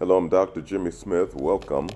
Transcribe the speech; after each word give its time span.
Hello, 0.00 0.16
I'm 0.16 0.28
Dr. 0.28 0.60
Jimmy 0.60 0.90
Smith. 0.90 1.36
Welcome. 1.36 1.88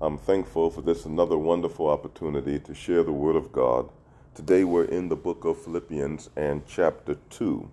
I'm 0.00 0.18
thankful 0.18 0.70
for 0.70 0.82
this 0.82 1.04
another 1.04 1.36
wonderful 1.36 1.88
opportunity 1.88 2.60
to 2.60 2.72
share 2.72 3.02
the 3.02 3.10
Word 3.10 3.34
of 3.34 3.50
God. 3.50 3.90
Today 4.36 4.62
we're 4.62 4.84
in 4.84 5.08
the 5.08 5.16
book 5.16 5.44
of 5.44 5.60
Philippians 5.60 6.30
and 6.36 6.64
chapter 6.64 7.16
2 7.30 7.68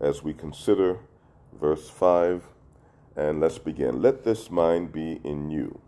as 0.00 0.24
we 0.24 0.34
consider 0.34 0.98
verse 1.52 1.88
5. 1.88 2.42
And 3.14 3.38
let's 3.38 3.58
begin. 3.58 4.02
Let 4.02 4.24
this 4.24 4.50
mind 4.50 4.92
be 4.92 5.20
in 5.22 5.52
you, 5.52 5.80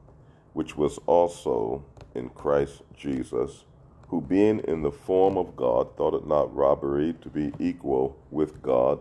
which 0.53 0.77
was 0.77 0.99
also 1.07 1.85
in 2.15 2.29
Christ 2.29 2.83
Jesus, 2.97 3.65
who 4.11 4.21
being 4.21 4.61
in 4.61 4.83
the 4.83 4.93
form 4.93 5.37
of 5.37 5.57
God 5.57 5.97
thought 5.97 6.15
it 6.15 6.25
not 6.29 6.55
robbery 6.55 7.17
to 7.21 7.29
be 7.29 7.53
equal 7.59 8.17
with 8.31 8.63
God 8.63 9.01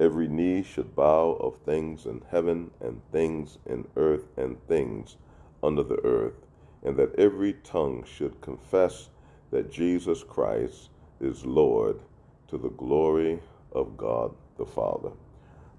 Every 0.00 0.28
knee 0.28 0.62
should 0.62 0.96
bow 0.96 1.36
of 1.40 1.56
things 1.64 2.06
in 2.06 2.22
heaven 2.30 2.70
and 2.80 3.00
things 3.12 3.58
in 3.66 3.86
earth 3.96 4.26
and 4.36 4.64
things 4.66 5.16
under 5.62 5.82
the 5.82 6.04
earth, 6.04 6.46
and 6.82 6.96
that 6.96 7.14
every 7.18 7.54
tongue 7.64 8.04
should 8.04 8.40
confess 8.40 9.08
that 9.50 9.70
Jesus 9.70 10.22
Christ 10.24 10.88
is 11.20 11.44
Lord 11.44 12.00
to 12.48 12.58
the 12.58 12.70
glory 12.70 13.38
of 13.72 13.96
God 13.96 14.34
the 14.58 14.66
Father. 14.66 15.10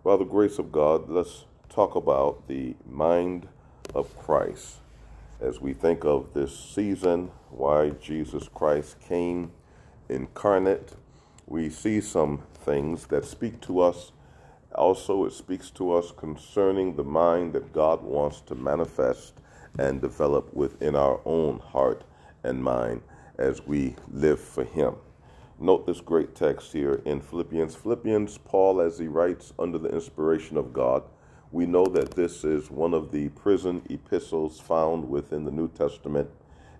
By 0.04 0.18
the 0.18 0.24
grace 0.24 0.60
of 0.60 0.72
God, 0.72 1.10
let's 1.10 1.46
talk 1.70 1.96
about 1.96 2.48
the 2.48 2.76
mind 2.90 3.48
of 3.94 4.18
Christ 4.18 4.78
as 5.42 5.60
we 5.60 5.74
think 5.74 6.06
of 6.06 6.34
this 6.34 6.58
season, 6.58 7.32
why 7.50 7.90
Jesus 7.90 8.48
Christ 8.54 9.00
came 9.02 9.52
incarnate. 10.10 10.94
We 11.46 11.70
see 11.70 12.02
some 12.02 12.44
things 12.66 13.08
that 13.08 13.24
speak 13.24 13.62
to 13.62 13.80
us. 13.80 14.12
Also, 14.74 15.26
it 15.26 15.32
speaks 15.32 15.70
to 15.70 15.94
us 15.94 16.12
concerning 16.12 16.96
the 16.96 17.04
mind 17.04 17.54
that 17.54 17.72
God 17.72 18.04
wants 18.04 18.42
to 18.42 18.56
manifest 18.56 19.34
and 19.80 20.02
develop 20.02 20.54
within 20.54 20.96
our 20.96 21.22
own 21.26 21.60
heart 21.60 22.04
and 22.44 22.64
mind 22.64 23.02
as 23.38 23.66
we 23.66 23.96
live 24.12 24.40
for 24.40 24.64
Him. 24.64 24.96
Note 25.60 25.86
this 25.86 26.02
great 26.02 26.36
text 26.36 26.74
here 26.74 27.02
in 27.06 27.22
Philippians. 27.22 27.76
Philippians, 27.76 28.38
Paul, 28.40 28.82
as 28.82 29.00
he 29.00 29.08
writes 29.08 29.54
under 29.58 29.78
the 29.78 29.90
inspiration 29.90 30.58
of 30.58 30.74
God, 30.74 31.04
we 31.52 31.66
know 31.66 31.86
that 31.86 32.12
this 32.12 32.44
is 32.44 32.70
one 32.70 32.94
of 32.94 33.12
the 33.12 33.30
prison 33.30 33.82
epistles 33.90 34.60
found 34.60 35.08
within 35.10 35.46
the 35.46 35.52
New 35.52 35.70
Testament, 35.70 36.30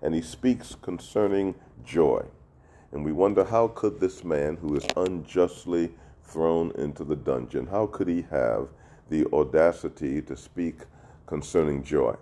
and 0.02 0.14
he 0.14 0.20
speaks 0.20 0.76
concerning 0.82 1.54
joy. 1.84 2.22
And 2.92 3.04
we 3.04 3.12
wonder 3.12 3.44
how 3.44 3.68
could 3.68 4.00
this 4.00 4.24
man 4.24 4.56
who 4.56 4.76
is 4.76 4.86
unjustly 4.96 5.92
thrown 6.22 6.72
into 6.72 7.04
the 7.04 7.16
dungeon, 7.16 7.66
how 7.66 7.86
could 7.86 8.08
he 8.08 8.22
have 8.30 8.68
the 9.10 9.26
audacity 9.32 10.20
to 10.22 10.36
speak 10.36 10.80
concerning 11.26 11.82
joy? 11.82 12.16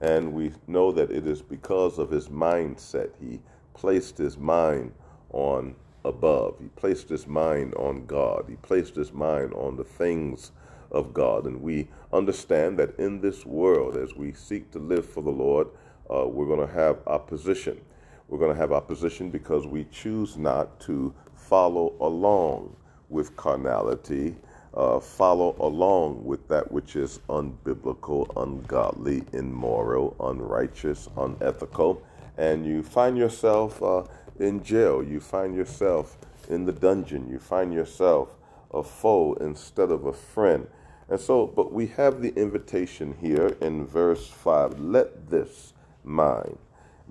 And 0.00 0.32
we 0.32 0.52
know 0.66 0.92
that 0.92 1.10
it 1.10 1.26
is 1.26 1.42
because 1.42 1.98
of 1.98 2.10
his 2.10 2.28
mindset. 2.28 3.10
He 3.20 3.40
placed 3.74 4.18
his 4.18 4.36
mind 4.36 4.92
on 5.32 5.74
above. 6.04 6.56
He 6.60 6.68
placed 6.76 7.08
his 7.08 7.26
mind 7.26 7.74
on 7.74 8.06
God. 8.06 8.44
He 8.48 8.56
placed 8.56 8.94
his 8.94 9.12
mind 9.12 9.54
on 9.54 9.76
the 9.76 9.84
things 9.84 10.52
of 10.90 11.14
God. 11.14 11.46
And 11.46 11.62
we 11.62 11.88
understand 12.12 12.78
that 12.78 12.98
in 12.98 13.20
this 13.20 13.46
world, 13.46 13.96
as 13.96 14.14
we 14.14 14.32
seek 14.32 14.70
to 14.72 14.78
live 14.78 15.06
for 15.06 15.22
the 15.22 15.30
Lord, 15.30 15.68
uh, 16.10 16.26
we're 16.26 16.46
going 16.46 16.66
to 16.66 16.72
have 16.72 16.98
opposition. 17.06 17.80
We're 18.28 18.38
going 18.38 18.52
to 18.52 18.60
have 18.60 18.72
opposition 18.72 19.30
because 19.30 19.66
we 19.66 19.84
choose 19.90 20.36
not 20.36 20.80
to 20.80 21.14
follow 21.34 21.94
along 22.00 22.74
with 23.10 23.36
carnality, 23.36 24.34
uh, 24.74 24.98
follow 24.98 25.54
along 25.60 26.24
with 26.24 26.48
that 26.48 26.72
which 26.72 26.96
is 26.96 27.20
unbiblical, 27.28 28.30
ungodly, 28.42 29.24
immoral, 29.32 30.16
unrighteous, 30.20 31.08
unethical, 31.16 32.02
and 32.38 32.66
you 32.66 32.82
find 32.82 33.16
yourself 33.16 33.82
uh, 33.82 34.02
in 34.40 34.62
jail. 34.64 35.02
You 35.02 35.20
find 35.20 35.54
yourself 35.54 36.16
in 36.48 36.64
the 36.64 36.72
dungeon. 36.72 37.28
You 37.30 37.38
find 37.38 37.72
yourself 37.72 38.30
a 38.72 38.82
foe 38.82 39.34
instead 39.34 39.90
of 39.90 40.06
a 40.06 40.12
friend. 40.12 40.66
And 41.08 41.20
so, 41.20 41.46
but 41.46 41.72
we 41.72 41.88
have 41.88 42.22
the 42.22 42.34
invitation 42.34 43.14
here 43.20 43.56
in 43.60 43.86
verse 43.86 44.28
5 44.28 44.80
let 44.80 45.30
this 45.30 45.74
mind 46.02 46.58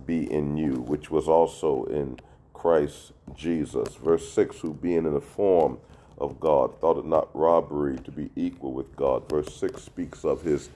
be 0.05 0.31
in 0.31 0.57
you, 0.57 0.75
which 0.81 1.11
was 1.11 1.27
also 1.27 1.85
in 1.85 2.19
Christ 2.53 3.13
Jesus. 3.35 3.95
Verse 3.95 4.31
6 4.31 4.59
Who 4.59 4.73
being 4.73 5.05
in 5.05 5.13
the 5.13 5.21
form 5.21 5.79
of 6.17 6.39
God 6.39 6.79
thought 6.79 6.97
it 6.97 7.05
not 7.05 7.29
robbery 7.35 7.97
to 7.99 8.11
be 8.11 8.29
equal 8.35 8.73
with 8.73 8.95
God. 8.95 9.29
Verse 9.29 9.53
6 9.55 9.81
speaks 9.83 10.23
of 10.25 10.43
his 10.43 10.69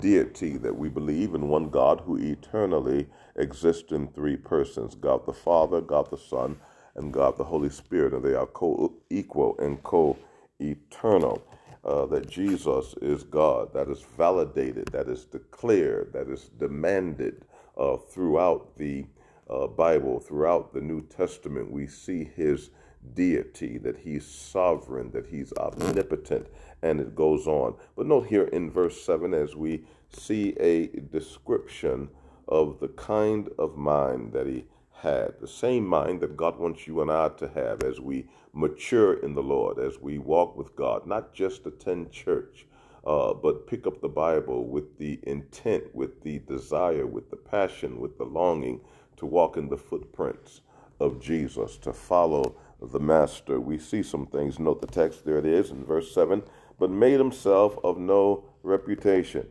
deity, 0.00 0.56
that 0.58 0.76
we 0.76 0.88
believe 0.88 1.34
in 1.34 1.48
one 1.48 1.70
God 1.70 2.02
who 2.06 2.16
eternally 2.18 3.06
exists 3.36 3.92
in 3.92 4.08
three 4.08 4.36
persons 4.36 4.94
God 4.94 5.26
the 5.26 5.32
Father, 5.32 5.80
God 5.80 6.10
the 6.10 6.18
Son, 6.18 6.56
and 6.96 7.12
God 7.12 7.36
the 7.36 7.44
Holy 7.44 7.70
Spirit. 7.70 8.14
And 8.14 8.24
they 8.24 8.34
are 8.34 8.46
co 8.46 8.94
equal 9.10 9.56
and 9.58 9.82
co 9.82 10.18
eternal. 10.60 11.42
Uh, 11.84 12.06
that 12.06 12.30
Jesus 12.30 12.94
is 13.02 13.24
God, 13.24 13.72
that 13.74 13.88
is 13.90 14.04
validated, 14.16 14.88
that 14.88 15.08
is 15.08 15.24
declared, 15.26 16.12
that 16.14 16.28
is 16.28 16.50
demanded 16.58 17.44
uh, 17.76 17.96
throughout 17.96 18.76
the 18.76 19.06
uh, 19.48 19.66
Bible, 19.66 20.20
throughout 20.20 20.72
the 20.72 20.80
New 20.80 21.02
Testament. 21.02 21.70
We 21.70 21.86
see 21.86 22.24
his 22.24 22.70
deity, 23.14 23.78
that 23.78 23.98
he's 23.98 24.26
sovereign, 24.26 25.10
that 25.10 25.26
he's 25.26 25.52
omnipotent, 25.54 26.46
and 26.82 27.00
it 27.00 27.14
goes 27.14 27.46
on. 27.46 27.74
But 27.96 28.06
note 28.06 28.26
here 28.26 28.44
in 28.44 28.70
verse 28.70 29.02
7 29.02 29.34
as 29.34 29.54
we 29.54 29.84
see 30.10 30.54
a 30.58 30.86
description 30.86 32.08
of 32.48 32.80
the 32.80 32.88
kind 32.88 33.48
of 33.58 33.76
mind 33.76 34.32
that 34.32 34.46
he 34.46 34.64
had, 34.92 35.34
the 35.40 35.48
same 35.48 35.86
mind 35.86 36.20
that 36.20 36.36
God 36.36 36.58
wants 36.58 36.86
you 36.86 37.02
and 37.02 37.10
I 37.10 37.28
to 37.30 37.48
have 37.48 37.82
as 37.82 38.00
we 38.00 38.26
mature 38.52 39.14
in 39.14 39.34
the 39.34 39.42
Lord, 39.42 39.78
as 39.78 39.98
we 40.00 40.18
walk 40.18 40.56
with 40.56 40.74
God, 40.76 41.06
not 41.06 41.34
just 41.34 41.66
attend 41.66 42.10
church. 42.10 42.66
Uh, 43.06 43.34
but 43.34 43.66
pick 43.66 43.86
up 43.86 44.00
the 44.00 44.08
Bible 44.08 44.66
with 44.66 44.98
the 44.98 45.20
intent, 45.24 45.94
with 45.94 46.22
the 46.22 46.38
desire, 46.40 47.06
with 47.06 47.30
the 47.30 47.36
passion, 47.36 48.00
with 48.00 48.16
the 48.16 48.24
longing 48.24 48.80
to 49.16 49.26
walk 49.26 49.56
in 49.56 49.68
the 49.68 49.76
footprints 49.76 50.62
of 51.00 51.20
Jesus, 51.20 51.76
to 51.78 51.92
follow 51.92 52.56
the 52.80 53.00
Master. 53.00 53.60
We 53.60 53.78
see 53.78 54.02
some 54.02 54.26
things. 54.26 54.58
Note 54.58 54.80
the 54.80 54.86
text, 54.86 55.24
there 55.24 55.38
it 55.38 55.46
is 55.46 55.70
in 55.70 55.84
verse 55.84 56.14
7 56.14 56.42
but 56.78 56.90
made 56.90 57.18
himself 57.18 57.78
of 57.84 57.98
no 57.98 58.44
reputation, 58.62 59.48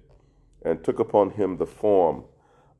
and 0.63 0.83
took 0.83 0.99
upon 0.99 1.31
him 1.31 1.57
the 1.57 1.65
form 1.65 2.23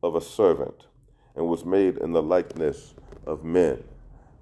of 0.02 0.16
a 0.16 0.22
servant, 0.22 0.88
and 1.36 1.48
was 1.48 1.66
made 1.66 1.98
in 1.98 2.12
the 2.12 2.22
likeness 2.22 2.94
of 3.26 3.44
men. 3.44 3.84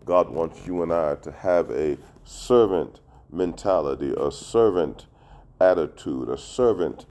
God 0.06 0.30
wants 0.30 0.66
you 0.66 0.82
and 0.82 0.92
I 0.92 1.16
to 1.16 1.32
have 1.32 1.70
a 1.70 1.98
servant 2.24 3.00
mentality, 3.32 4.14
a 4.18 4.32
servant 4.32 5.06
attitude, 5.62 6.30
a 6.30 6.38
servant 6.38 7.06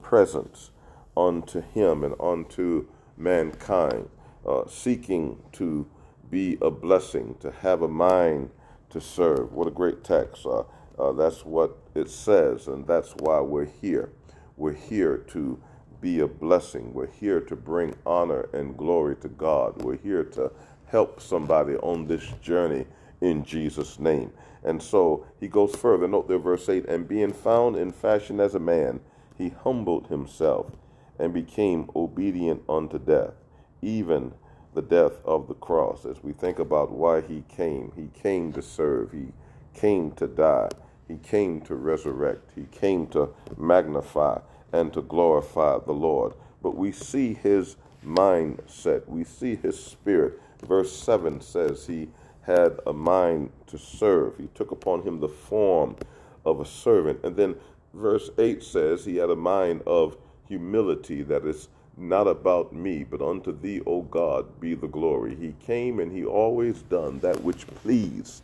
presence 0.00 0.70
unto 1.16 1.60
him 1.60 2.04
and 2.04 2.14
unto 2.20 2.86
mankind, 3.16 4.08
uh, 4.46 4.62
seeking 4.68 5.42
to 5.52 5.86
be 6.30 6.58
a 6.62 6.70
blessing, 6.70 7.36
to 7.40 7.50
have 7.50 7.82
a 7.82 7.88
mind 7.88 8.50
to 8.90 9.00
serve. 9.00 9.52
What 9.52 9.66
a 9.66 9.70
great 9.70 10.04
text. 10.04 10.46
Uh, 10.46 10.62
uh, 10.98 11.12
that's 11.12 11.44
what 11.44 11.76
it 11.94 12.08
says, 12.08 12.68
and 12.68 12.86
that's 12.86 13.14
why 13.20 13.40
we're 13.40 13.68
here. 13.82 14.10
We're 14.56 14.72
here 14.72 15.18
to 15.28 15.60
be 16.00 16.20
a 16.20 16.26
blessing. 16.26 16.92
We're 16.94 17.10
here 17.10 17.40
to 17.40 17.56
bring 17.56 17.94
honor 18.06 18.48
and 18.52 18.76
glory 18.76 19.16
to 19.16 19.28
God. 19.28 19.82
We're 19.82 19.96
here 19.98 20.24
to 20.24 20.52
help 20.86 21.20
somebody 21.20 21.76
on 21.76 22.06
this 22.06 22.24
journey 22.40 22.86
in 23.20 23.44
Jesus' 23.44 23.98
name. 23.98 24.32
And 24.66 24.82
so 24.82 25.24
he 25.40 25.48
goes 25.48 25.74
further. 25.76 26.08
Note 26.08 26.28
there, 26.28 26.38
verse 26.38 26.68
8 26.68 26.86
And 26.86 27.08
being 27.08 27.32
found 27.32 27.76
in 27.76 27.92
fashion 27.92 28.40
as 28.40 28.54
a 28.54 28.60
man, 28.60 29.00
he 29.38 29.50
humbled 29.50 30.08
himself 30.08 30.72
and 31.18 31.32
became 31.32 31.88
obedient 31.96 32.62
unto 32.68 32.98
death, 32.98 33.34
even 33.80 34.34
the 34.74 34.82
death 34.82 35.24
of 35.24 35.48
the 35.48 35.54
cross. 35.54 36.04
As 36.04 36.22
we 36.22 36.32
think 36.32 36.58
about 36.58 36.90
why 36.90 37.20
he 37.22 37.44
came, 37.48 37.92
he 37.96 38.10
came 38.20 38.52
to 38.52 38.60
serve, 38.60 39.12
he 39.12 39.28
came 39.72 40.10
to 40.12 40.26
die, 40.26 40.68
he 41.08 41.16
came 41.16 41.60
to 41.62 41.76
resurrect, 41.76 42.50
he 42.56 42.64
came 42.64 43.06
to 43.08 43.30
magnify 43.56 44.40
and 44.72 44.92
to 44.92 45.00
glorify 45.00 45.78
the 45.78 45.92
Lord. 45.92 46.34
But 46.60 46.76
we 46.76 46.92
see 46.92 47.34
his 47.34 47.76
mindset. 48.04 49.06
We 49.08 49.24
see 49.24 49.56
his 49.56 49.82
spirit. 49.82 50.40
Verse 50.62 50.92
7 50.92 51.40
says 51.40 51.86
he 51.86 52.08
had 52.46 52.78
a 52.86 52.92
mind 52.92 53.50
to 53.66 53.76
serve. 53.76 54.36
He 54.38 54.48
took 54.54 54.70
upon 54.70 55.02
him 55.02 55.18
the 55.20 55.28
form 55.28 55.96
of 56.44 56.60
a 56.60 56.64
servant. 56.64 57.20
And 57.24 57.36
then 57.36 57.56
verse 57.92 58.30
8 58.38 58.62
says 58.62 59.04
he 59.04 59.16
had 59.16 59.30
a 59.30 59.36
mind 59.36 59.82
of 59.86 60.16
humility 60.46 61.22
that 61.22 61.44
is 61.44 61.68
not 61.96 62.28
about 62.28 62.72
me, 62.72 63.04
but 63.04 63.22
unto 63.22 63.58
thee, 63.58 63.80
O 63.86 64.02
God, 64.02 64.60
be 64.60 64.74
the 64.74 64.86
glory. 64.86 65.34
He 65.34 65.54
came 65.64 65.98
and 65.98 66.12
he 66.12 66.24
always 66.24 66.82
done 66.82 67.18
that 67.20 67.42
which 67.42 67.66
pleased 67.66 68.42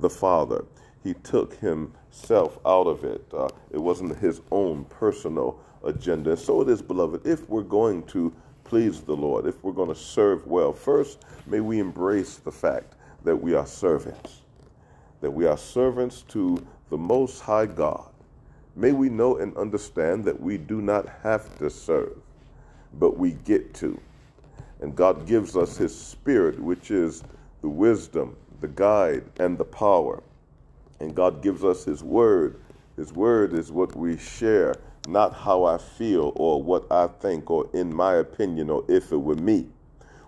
the 0.00 0.10
Father. 0.10 0.64
He 1.04 1.14
took 1.14 1.54
himself 1.56 2.58
out 2.66 2.86
of 2.86 3.04
it. 3.04 3.24
Uh, 3.32 3.50
it 3.70 3.78
wasn't 3.78 4.18
his 4.18 4.40
own 4.50 4.84
personal 4.86 5.60
agenda. 5.84 6.30
And 6.30 6.38
so 6.38 6.62
it 6.62 6.68
is, 6.68 6.80
beloved, 6.80 7.26
if 7.26 7.48
we're 7.48 7.62
going 7.62 8.04
to 8.04 8.34
please 8.64 9.02
the 9.02 9.14
Lord, 9.14 9.46
if 9.46 9.62
we're 9.62 9.72
going 9.72 9.90
to 9.90 9.94
serve 9.94 10.46
well, 10.46 10.72
first, 10.72 11.24
may 11.46 11.60
we 11.60 11.78
embrace 11.78 12.36
the 12.36 12.50
fact 12.50 12.93
that 13.24 13.36
we 13.36 13.54
are 13.54 13.66
servants, 13.66 14.42
that 15.20 15.30
we 15.30 15.46
are 15.46 15.56
servants 15.58 16.22
to 16.28 16.64
the 16.90 16.98
Most 16.98 17.40
High 17.40 17.66
God. 17.66 18.10
May 18.76 18.92
we 18.92 19.08
know 19.08 19.38
and 19.38 19.56
understand 19.56 20.24
that 20.26 20.40
we 20.40 20.58
do 20.58 20.82
not 20.82 21.08
have 21.22 21.58
to 21.58 21.70
serve, 21.70 22.18
but 22.94 23.18
we 23.18 23.32
get 23.32 23.74
to. 23.74 23.98
And 24.80 24.94
God 24.94 25.26
gives 25.26 25.56
us 25.56 25.76
His 25.76 25.98
Spirit, 25.98 26.60
which 26.60 26.90
is 26.90 27.22
the 27.62 27.68
wisdom, 27.68 28.36
the 28.60 28.68
guide, 28.68 29.24
and 29.38 29.56
the 29.56 29.64
power. 29.64 30.22
And 31.00 31.14
God 31.14 31.42
gives 31.42 31.64
us 31.64 31.84
His 31.84 32.02
Word. 32.02 32.60
His 32.96 33.12
Word 33.12 33.54
is 33.54 33.72
what 33.72 33.96
we 33.96 34.18
share, 34.18 34.74
not 35.08 35.34
how 35.34 35.64
I 35.64 35.78
feel 35.78 36.32
or 36.36 36.62
what 36.62 36.90
I 36.92 37.06
think 37.06 37.50
or 37.50 37.68
in 37.72 37.94
my 37.94 38.16
opinion 38.16 38.70
or 38.70 38.84
if 38.88 39.12
it 39.12 39.16
were 39.16 39.36
me. 39.36 39.66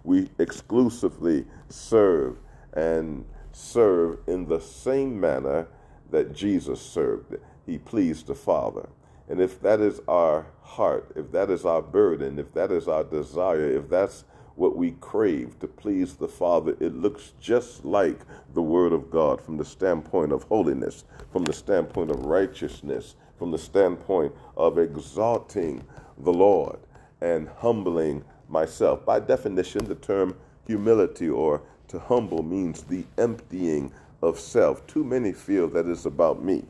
We 0.05 0.31
exclusively 0.39 1.45
serve 1.69 2.39
and 2.77 3.25
serve 3.51 4.19
in 4.29 4.47
the 4.47 4.61
same 4.61 5.19
manner 5.19 5.67
that 6.11 6.35
Jesus 6.35 6.81
served. 6.81 7.37
He 7.65 7.79
pleased 7.79 8.29
the 8.29 8.35
Father. 8.35 8.89
And 9.29 9.41
if 9.41 9.61
that 9.63 9.81
is 9.81 10.01
our 10.07 10.47
heart, 10.63 11.11
if 11.17 11.33
that 11.33 11.51
is 11.51 11.65
our 11.65 11.83
burden, 11.83 12.39
if 12.39 12.53
that 12.53 12.71
is 12.71 12.87
our 12.87 13.03
desire, 13.03 13.69
if 13.69 13.89
that's 13.89 14.25
what 14.55 14.77
we 14.77 14.93
crave 15.01 15.59
to 15.59 15.67
please 15.67 16.15
the 16.15 16.29
Father, 16.29 16.77
it 16.81 16.95
looks 16.95 17.33
just 17.41 17.85
like 17.85 18.21
the 18.55 18.63
Word 18.63 18.93
of 18.93 19.11
God 19.11 19.41
from 19.41 19.57
the 19.57 19.65
standpoint 19.65 20.33
of 20.33 20.45
holiness, 20.45 21.05
from 21.33 21.45
the 21.45 21.53
standpoint 21.53 22.11
of 22.11 22.25
righteousness, 22.25 23.17
from 23.39 23.51
the 23.51 23.59
standpoint 23.59 24.33
of 24.57 24.79
exalting 24.79 25.85
the 26.19 26.33
Lord 26.33 26.79
and 27.21 27.49
humbling 27.49 28.25
myself. 28.49 29.05
By 29.05 29.21
definition, 29.21 29.85
the 29.87 29.95
term 29.95 30.37
humility 30.67 31.29
or 31.29 31.63
to 31.89 31.99
humble 31.99 32.43
means 32.43 32.83
the 32.83 33.05
emptying 33.19 33.93
of 34.23 34.39
self. 34.39 34.87
Too 34.87 35.05
many 35.05 35.33
feel 35.33 35.69
that 35.69 35.87
it's 35.87 36.07
about 36.07 36.43
me. 36.43 36.65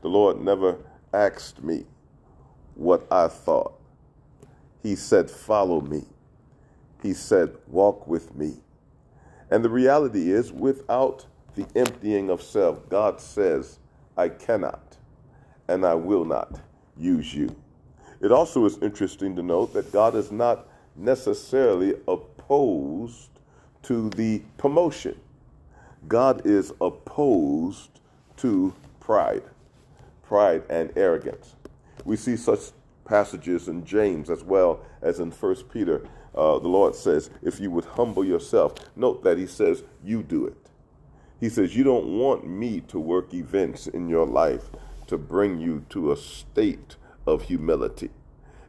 The 0.00 0.08
Lord 0.08 0.40
never 0.40 0.78
asked 1.12 1.62
me 1.62 1.84
what 2.74 3.06
I 3.10 3.28
thought. 3.28 3.74
He 4.82 4.96
said, 4.96 5.30
Follow 5.30 5.80
me. 5.80 6.04
He 7.02 7.14
said, 7.14 7.56
Walk 7.68 8.06
with 8.06 8.34
me. 8.34 8.56
And 9.50 9.64
the 9.64 9.70
reality 9.70 10.30
is, 10.32 10.52
without 10.52 11.26
the 11.54 11.66
emptying 11.76 12.30
of 12.30 12.42
self, 12.42 12.88
God 12.88 13.20
says, 13.20 13.78
I 14.16 14.28
cannot 14.28 14.96
and 15.68 15.84
I 15.84 15.94
will 15.94 16.24
not 16.24 16.60
use 16.96 17.34
you. 17.34 17.54
It 18.20 18.32
also 18.32 18.64
is 18.64 18.78
interesting 18.78 19.36
to 19.36 19.42
note 19.42 19.72
that 19.74 19.92
God 19.92 20.14
is 20.14 20.30
not 20.30 20.68
necessarily 20.96 21.94
opposed 22.06 23.31
to 23.82 24.10
the 24.10 24.42
promotion. 24.56 25.18
God 26.08 26.46
is 26.46 26.72
opposed 26.80 28.00
to 28.38 28.74
pride, 29.00 29.42
pride 30.22 30.62
and 30.68 30.92
arrogance. 30.96 31.54
We 32.04 32.16
see 32.16 32.36
such 32.36 32.72
passages 33.04 33.68
in 33.68 33.84
James 33.84 34.30
as 34.30 34.42
well 34.42 34.84
as 35.00 35.20
in 35.20 35.30
First 35.30 35.68
Peter. 35.70 36.06
Uh, 36.34 36.58
the 36.58 36.68
Lord 36.68 36.94
says, 36.94 37.30
if 37.42 37.60
you 37.60 37.70
would 37.70 37.84
humble 37.84 38.24
yourself, 38.24 38.74
note 38.96 39.22
that 39.24 39.38
He 39.38 39.46
says, 39.46 39.84
you 40.02 40.22
do 40.22 40.46
it. 40.46 40.56
He 41.40 41.48
says, 41.48 41.76
you 41.76 41.84
don't 41.84 42.18
want 42.18 42.46
me 42.46 42.80
to 42.82 42.98
work 42.98 43.34
events 43.34 43.86
in 43.86 44.08
your 44.08 44.26
life 44.26 44.70
to 45.08 45.18
bring 45.18 45.60
you 45.60 45.84
to 45.90 46.12
a 46.12 46.16
state 46.16 46.96
of 47.26 47.42
humility 47.42 48.10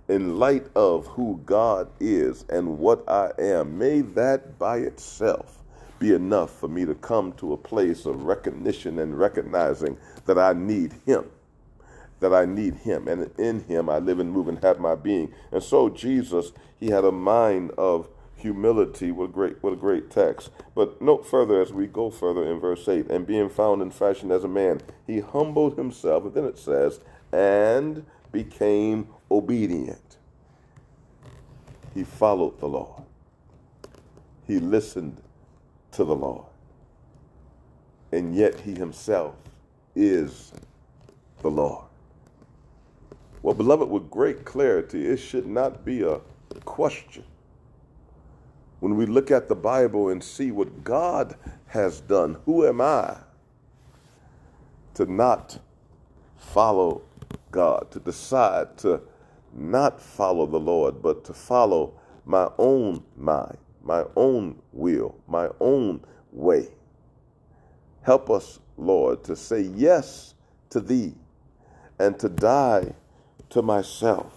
in 0.07 0.37
light 0.37 0.67
of 0.75 1.07
who 1.07 1.39
God 1.45 1.89
is 1.99 2.45
and 2.49 2.77
what 2.79 3.07
I 3.09 3.31
am, 3.39 3.77
may 3.77 4.01
that 4.01 4.59
by 4.59 4.77
itself 4.77 5.59
be 5.99 6.13
enough 6.13 6.51
for 6.51 6.67
me 6.67 6.85
to 6.85 6.95
come 6.95 7.31
to 7.33 7.53
a 7.53 7.57
place 7.57 8.05
of 8.05 8.23
recognition 8.25 8.99
and 8.99 9.17
recognizing 9.17 9.97
that 10.25 10.37
I 10.37 10.53
need 10.53 10.93
Him. 11.05 11.29
That 12.19 12.33
I 12.33 12.45
need 12.45 12.75
Him. 12.75 13.07
And 13.07 13.31
in 13.39 13.61
Him 13.61 13.89
I 13.89 13.99
live 13.99 14.19
and 14.19 14.31
move 14.31 14.49
and 14.49 14.61
have 14.63 14.79
my 14.79 14.95
being. 14.95 15.33
And 15.51 15.63
so 15.63 15.89
Jesus, 15.89 16.51
He 16.79 16.87
had 16.87 17.05
a 17.05 17.11
mind 17.11 17.71
of 17.77 18.09
humility. 18.35 19.11
What 19.11 19.25
a 19.25 19.27
great, 19.29 19.63
what 19.63 19.71
a 19.71 19.77
great 19.77 20.11
text. 20.11 20.49
But 20.75 21.01
note 21.01 21.25
further 21.25 21.61
as 21.61 21.71
we 21.71 21.87
go 21.87 22.09
further 22.09 22.45
in 22.51 22.59
verse 22.59 22.87
8 22.87 23.09
and 23.09 23.25
being 23.25 23.49
found 23.49 23.81
in 23.81 23.91
fashion 23.91 24.31
as 24.31 24.43
a 24.43 24.49
man, 24.49 24.81
He 25.07 25.21
humbled 25.21 25.77
Himself. 25.77 26.25
And 26.25 26.33
then 26.33 26.45
it 26.45 26.57
says, 26.57 26.99
and 27.31 28.05
became 28.33 29.07
obedient. 29.33 30.17
He 31.93 32.03
followed 32.03 32.59
the 32.59 32.67
Lord. 32.67 33.03
He 34.47 34.59
listened 34.59 35.17
to 35.91 36.03
the 36.03 36.15
Lord. 36.15 36.45
And 38.11 38.35
yet 38.35 38.59
he 38.59 38.75
himself 38.75 39.35
is 39.95 40.53
the 41.41 41.49
Lord. 41.49 41.85
Well, 43.41 43.53
beloved, 43.53 43.89
with 43.89 44.09
great 44.09 44.45
clarity, 44.45 45.05
it 45.05 45.17
should 45.17 45.47
not 45.47 45.83
be 45.83 46.03
a 46.03 46.19
question. 46.63 47.23
When 48.79 48.95
we 48.95 49.05
look 49.05 49.31
at 49.31 49.47
the 49.49 49.55
Bible 49.55 50.09
and 50.09 50.23
see 50.23 50.51
what 50.51 50.83
God 50.83 51.35
has 51.67 52.01
done, 52.01 52.37
who 52.45 52.65
am 52.65 52.81
I 52.81 53.17
to 54.95 55.11
not 55.11 55.59
follow 56.37 57.01
God, 57.51 57.91
to 57.91 57.99
decide 57.99 58.77
to 58.79 59.01
not 59.55 60.01
follow 60.01 60.45
the 60.45 60.59
Lord, 60.59 61.01
but 61.01 61.23
to 61.25 61.33
follow 61.33 61.93
my 62.25 62.49
own 62.57 63.03
mind, 63.15 63.57
my 63.83 64.05
own 64.15 64.61
will, 64.71 65.15
my 65.27 65.49
own 65.59 66.01
way. 66.31 66.69
Help 68.01 68.29
us, 68.29 68.59
Lord, 68.77 69.23
to 69.25 69.35
say 69.35 69.61
yes 69.61 70.33
to 70.69 70.79
Thee 70.79 71.13
and 71.99 72.19
to 72.19 72.29
die 72.29 72.93
to 73.49 73.61
myself. 73.61 74.33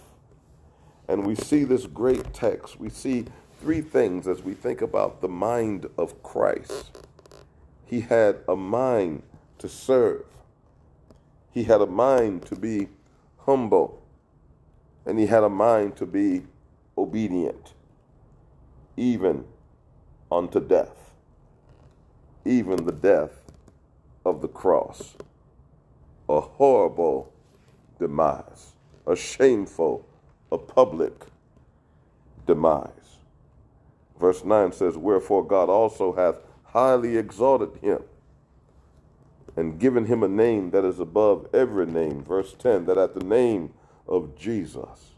And 1.07 1.25
we 1.25 1.35
see 1.35 1.63
this 1.63 1.85
great 1.85 2.33
text. 2.33 2.79
We 2.79 2.89
see 2.89 3.25
three 3.61 3.81
things 3.81 4.27
as 4.27 4.43
we 4.43 4.53
think 4.53 4.81
about 4.81 5.21
the 5.21 5.27
mind 5.27 5.87
of 5.97 6.21
Christ. 6.21 6.99
He 7.85 8.01
had 8.01 8.37
a 8.47 8.55
mind 8.55 9.23
to 9.59 9.67
serve, 9.67 10.25
he 11.51 11.63
had 11.63 11.81
a 11.81 11.87
mind 11.87 12.45
to 12.45 12.55
be 12.55 12.89
humble, 13.39 14.03
and 15.07 15.17
he 15.17 15.25
had 15.25 15.43
a 15.43 15.49
mind 15.49 15.95
to 15.95 16.05
be 16.05 16.43
obedient, 16.97 17.73
even 18.97 19.45
unto 20.29 20.59
death, 20.59 21.11
even 22.43 22.85
the 22.85 22.91
death 22.91 23.41
of 24.25 24.41
the 24.41 24.49
cross. 24.49 25.15
A 26.27 26.41
horrible 26.41 27.31
demise, 27.97 28.73
a 29.07 29.15
shameful, 29.15 30.05
a 30.51 30.57
public 30.57 31.27
demise. 32.45 32.91
Verse 34.19 34.43
9 34.43 34.73
says, 34.73 34.97
Wherefore 34.97 35.47
God 35.47 35.69
also 35.69 36.13
hath 36.13 36.35
highly 36.65 37.15
exalted 37.15 37.77
him 37.81 38.03
and 39.55 39.79
given 39.79 40.05
him 40.05 40.21
a 40.21 40.27
name 40.27 40.71
that 40.71 40.83
is 40.83 40.99
above 40.99 41.47
every 41.53 41.85
name. 41.85 42.25
Verse 42.25 42.53
10 42.59 42.85
that 42.87 42.97
at 42.97 43.13
the 43.13 43.23
name 43.23 43.71
of 44.07 44.35
Jesus, 44.37 45.13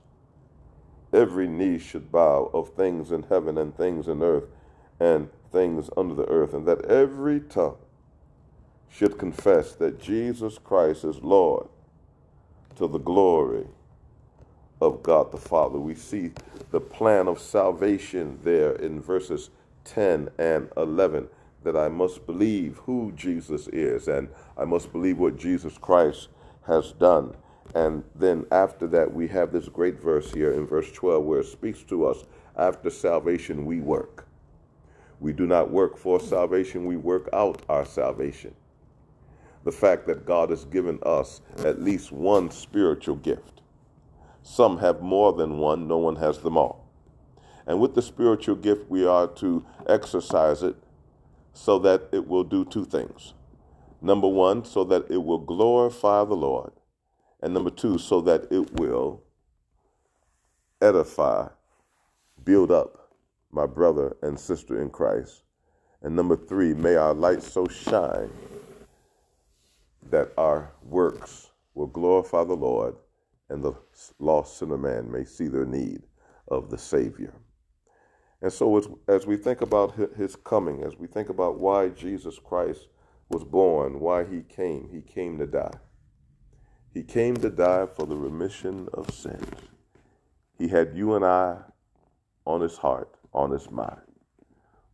every 1.13 1.47
knee 1.47 1.77
should 1.79 2.11
bow 2.11 2.49
of 2.53 2.73
things 2.73 3.11
in 3.11 3.23
heaven 3.23 3.57
and 3.57 3.75
things 3.75 4.07
in 4.07 4.21
earth 4.21 4.45
and 4.99 5.29
things 5.51 5.89
under 5.97 6.13
the 6.13 6.27
earth, 6.27 6.53
and 6.53 6.67
that 6.67 6.85
every 6.85 7.39
tongue 7.39 7.77
should 8.89 9.17
confess 9.17 9.73
that 9.75 10.01
Jesus 10.01 10.57
Christ 10.57 11.03
is 11.03 11.21
Lord 11.21 11.67
to 12.75 12.87
the 12.87 12.99
glory 12.99 13.67
of 14.81 15.03
God 15.03 15.31
the 15.31 15.37
Father. 15.37 15.79
We 15.79 15.95
see 15.95 16.31
the 16.71 16.79
plan 16.79 17.27
of 17.27 17.39
salvation 17.39 18.39
there 18.43 18.73
in 18.73 19.01
verses 19.01 19.49
10 19.85 20.29
and 20.37 20.69
11 20.77 21.27
that 21.63 21.75
I 21.75 21.89
must 21.89 22.25
believe 22.25 22.77
who 22.77 23.11
Jesus 23.15 23.67
is 23.67 24.07
and 24.07 24.29
I 24.57 24.65
must 24.65 24.91
believe 24.91 25.17
what 25.17 25.37
Jesus 25.37 25.77
Christ 25.77 26.29
has 26.65 26.93
done. 26.93 27.35
And 27.75 28.03
then 28.15 28.45
after 28.51 28.87
that, 28.87 29.13
we 29.13 29.27
have 29.27 29.51
this 29.51 29.69
great 29.69 30.01
verse 30.01 30.31
here 30.31 30.53
in 30.53 30.65
verse 30.65 30.91
12 30.91 31.23
where 31.23 31.41
it 31.41 31.47
speaks 31.47 31.83
to 31.83 32.05
us 32.05 32.25
after 32.57 32.89
salvation, 32.89 33.65
we 33.65 33.79
work. 33.79 34.27
We 35.19 35.33
do 35.33 35.45
not 35.45 35.69
work 35.69 35.97
for 35.97 36.19
salvation, 36.19 36.85
we 36.85 36.97
work 36.97 37.29
out 37.33 37.61
our 37.69 37.85
salvation. 37.85 38.55
The 39.63 39.71
fact 39.71 40.07
that 40.07 40.25
God 40.25 40.49
has 40.49 40.65
given 40.65 40.99
us 41.03 41.41
at 41.59 41.81
least 41.81 42.11
one 42.11 42.49
spiritual 42.49 43.17
gift. 43.17 43.61
Some 44.41 44.79
have 44.79 45.01
more 45.01 45.33
than 45.33 45.57
one, 45.57 45.87
no 45.87 45.97
one 45.97 46.15
has 46.15 46.39
them 46.39 46.57
all. 46.57 46.87
And 47.67 47.79
with 47.79 47.93
the 47.93 48.01
spiritual 48.01 48.55
gift, 48.55 48.89
we 48.89 49.05
are 49.05 49.27
to 49.27 49.65
exercise 49.87 50.63
it 50.63 50.75
so 51.53 51.77
that 51.79 52.07
it 52.11 52.27
will 52.27 52.43
do 52.45 52.65
two 52.65 52.85
things. 52.85 53.33
Number 54.01 54.27
one, 54.27 54.63
so 54.65 54.83
that 54.85 55.11
it 55.11 55.23
will 55.23 55.37
glorify 55.37 56.23
the 56.23 56.35
Lord. 56.35 56.71
And 57.41 57.53
number 57.53 57.69
two, 57.69 57.97
so 57.97 58.21
that 58.21 58.51
it 58.51 58.79
will 58.79 59.23
edify, 60.81 61.47
build 62.43 62.71
up 62.71 63.11
my 63.51 63.65
brother 63.65 64.15
and 64.21 64.39
sister 64.39 64.81
in 64.81 64.89
Christ. 64.89 65.43
And 66.01 66.15
number 66.15 66.35
three, 66.35 66.73
may 66.73 66.95
our 66.95 67.13
light 67.13 67.43
so 67.43 67.67
shine 67.67 68.29
that 70.09 70.31
our 70.37 70.71
works 70.83 71.51
will 71.73 71.87
glorify 71.87 72.43
the 72.43 72.53
Lord 72.53 72.95
and 73.49 73.63
the 73.63 73.73
lost 74.19 74.57
sinner 74.57 74.77
man 74.77 75.11
may 75.11 75.23
see 75.23 75.47
their 75.47 75.65
need 75.65 76.03
of 76.47 76.69
the 76.69 76.77
Savior. 76.77 77.33
And 78.41 78.51
so, 78.51 78.77
as, 78.77 78.87
as 79.07 79.27
we 79.27 79.35
think 79.35 79.61
about 79.61 79.95
his 80.15 80.35
coming, 80.35 80.83
as 80.83 80.95
we 80.97 81.07
think 81.07 81.29
about 81.29 81.59
why 81.59 81.89
Jesus 81.89 82.39
Christ 82.39 82.87
was 83.29 83.43
born, 83.43 83.99
why 83.99 84.23
he 84.23 84.41
came, 84.41 84.89
he 84.91 85.01
came 85.01 85.37
to 85.39 85.45
die. 85.45 85.77
He 86.93 87.03
came 87.03 87.35
to 87.37 87.49
die 87.49 87.85
for 87.85 88.05
the 88.05 88.17
remission 88.17 88.87
of 88.93 89.11
sins. 89.13 89.45
He 90.57 90.67
had 90.67 90.95
you 90.95 91.15
and 91.15 91.23
I 91.23 91.57
on 92.45 92.61
his 92.61 92.77
heart, 92.77 93.15
on 93.33 93.51
his 93.51 93.69
mind. 93.69 94.01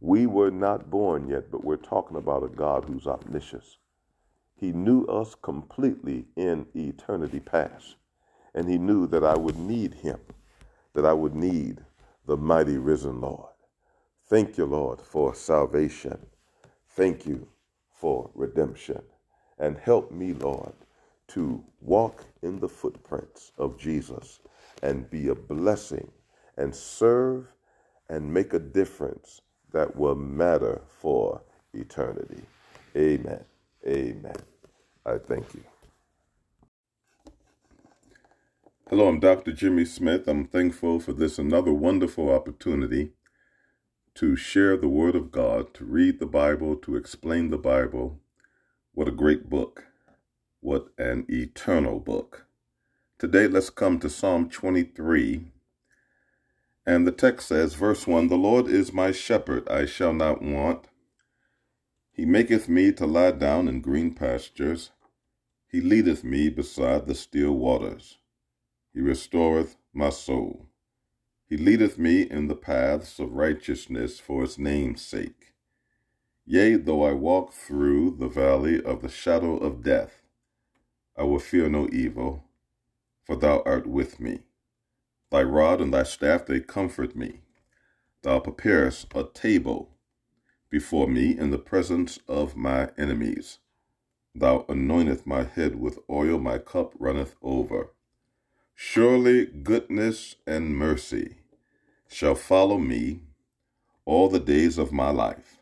We 0.02 0.28
were 0.28 0.52
not 0.52 0.92
born 0.92 1.30
yet, 1.30 1.50
but 1.50 1.64
we're 1.64 1.78
talking 1.78 2.18
about 2.18 2.44
a 2.44 2.50
God 2.50 2.86
who's 2.86 3.08
omniscient. 3.08 3.64
He 4.56 4.72
knew 4.72 5.06
us 5.06 5.36
completely 5.36 6.26
in 6.36 6.68
eternity 6.76 7.40
past, 7.40 7.96
and 8.54 8.70
he 8.70 8.78
knew 8.78 9.08
that 9.08 9.24
I 9.24 9.38
would 9.38 9.58
need 9.58 9.96
him, 9.96 10.20
that 10.94 11.06
I 11.06 11.14
would 11.14 11.36
need 11.36 11.80
the 12.26 12.38
mighty 12.38 12.78
risen 12.78 13.22
Lord. 13.22 13.50
Thank 14.28 14.58
you, 14.58 14.66
Lord, 14.66 15.02
for 15.02 15.36
salvation. 15.36 16.26
Thank 16.90 17.26
you 17.26 17.48
for 17.92 18.30
redemption. 18.36 19.02
And 19.58 19.78
help 19.78 20.12
me, 20.12 20.34
Lord, 20.34 20.74
to 21.30 21.64
walk 21.82 22.26
in 22.42 22.60
the 22.60 22.70
footprints 22.70 23.52
of 23.58 23.78
Jesus 23.80 24.40
and 24.84 25.10
be 25.10 25.30
a 25.30 25.36
blessing 25.36 26.12
and 26.58 26.76
serve 26.76 27.48
and 28.10 28.34
make 28.34 28.54
a 28.54 28.60
difference 28.60 29.42
that 29.72 29.96
will 29.96 30.16
matter 30.16 30.82
for 30.88 31.42
eternity. 31.74 32.44
Amen. 32.96 33.44
Amen. 33.88 34.36
I 35.06 35.18
thank 35.18 35.54
you. 35.54 35.64
Hello, 38.90 39.08
I'm 39.08 39.20
Dr. 39.20 39.52
Jimmy 39.52 39.86
Smith. 39.86 40.28
I'm 40.28 40.46
thankful 40.46 41.00
for 41.00 41.14
this 41.14 41.40
another 41.40 41.74
wonderful 41.74 42.32
opportunity 42.32 43.14
to 44.16 44.36
share 44.36 44.78
the 44.78 44.90
Word 44.90 45.16
of 45.16 45.32
God, 45.32 45.74
to 45.76 45.86
read 45.86 46.20
the 46.20 46.26
Bible, 46.28 46.76
to 46.78 46.96
explain 46.96 47.50
the 47.50 47.58
Bible. 47.58 48.20
What 48.94 49.08
a 49.08 49.12
great 49.12 49.50
book. 49.50 49.86
What 50.66 50.88
an 50.98 51.28
eternal 51.30 52.00
book. 52.00 52.48
Today, 53.20 53.48
let's 53.48 53.70
come 53.70 54.00
to 54.00 54.10
Psalm 54.10 54.50
23. 54.50 55.52
And 56.88 57.06
the 57.06 57.12
text 57.12 57.50
says, 57.50 57.76
verse 57.76 58.08
1 58.08 58.30
The 58.30 58.36
Lord 58.36 58.68
is 58.68 58.92
my 58.92 59.12
shepherd, 59.12 59.70
I 59.70 59.86
shall 59.86 60.12
not 60.12 60.42
want. 60.42 60.88
He 62.12 62.26
maketh 62.26 62.68
me 62.68 62.92
to 62.94 63.06
lie 63.06 63.30
down 63.30 63.68
in 63.68 63.80
green 63.80 64.16
pastures. 64.16 64.90
He 65.68 65.82
leadeth 65.82 66.24
me 66.24 66.50
beside 66.50 67.06
the 67.06 67.14
still 67.14 67.52
waters. 67.52 68.18
He 68.92 69.02
restoreth 69.02 69.78
my 69.94 70.10
soul. 70.10 70.66
He 71.48 71.58
leadeth 71.58 72.00
me 72.00 72.24
in 72.24 72.48
the 72.48 72.56
paths 72.56 73.20
of 73.20 73.34
righteousness 73.34 74.20
for 74.20 74.42
his 74.42 74.58
name's 74.58 75.04
sake. 75.04 75.54
Yea, 76.44 76.78
though 76.78 77.04
I 77.04 77.12
walk 77.12 77.54
through 77.54 78.18
the 78.18 78.30
valley 78.30 78.82
of 78.82 79.04
the 79.04 79.10
shadow 79.10 79.58
of 79.58 79.84
death, 79.84 80.24
I 81.18 81.24
will 81.24 81.40
fear 81.40 81.70
no 81.70 81.88
evil, 81.92 82.44
for 83.24 83.36
thou 83.36 83.64
art 83.66 83.88
with 83.88 84.20
me. 84.20 84.40
Thy 85.32 85.44
rod 85.44 85.82
and 85.82 85.94
thy 85.94 86.04
staff, 86.04 86.46
they 86.46 86.60
comfort 86.60 87.16
me. 87.16 87.42
Thou 88.22 88.40
preparest 88.40 89.08
a 89.16 89.24
table 89.24 89.92
before 90.70 91.08
me 91.08 91.38
in 91.38 91.52
the 91.52 91.58
presence 91.58 92.20
of 92.28 92.58
my 92.58 92.90
enemies. 92.98 93.60
Thou 94.34 94.66
anointest 94.68 95.26
my 95.26 95.44
head 95.44 95.80
with 95.80 96.00
oil, 96.10 96.38
my 96.38 96.58
cup 96.58 96.94
runneth 97.00 97.36
over. 97.42 97.92
Surely 98.74 99.46
goodness 99.46 100.36
and 100.46 100.76
mercy 100.76 101.38
shall 102.10 102.36
follow 102.36 102.78
me 102.78 103.22
all 104.04 104.28
the 104.28 104.40
days 104.40 104.78
of 104.78 104.92
my 104.92 105.10
life, 105.10 105.60